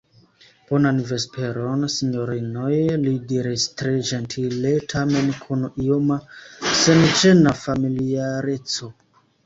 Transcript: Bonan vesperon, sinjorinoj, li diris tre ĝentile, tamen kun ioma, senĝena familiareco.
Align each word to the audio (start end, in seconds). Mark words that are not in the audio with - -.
Bonan 0.69 1.01
vesperon, 1.09 1.83
sinjorinoj, 1.95 2.71
li 3.03 3.13
diris 3.33 3.67
tre 3.83 3.93
ĝentile, 4.09 4.73
tamen 4.97 5.31
kun 5.45 5.71
ioma, 5.87 6.21
senĝena 6.85 7.59
familiareco. 7.65 8.95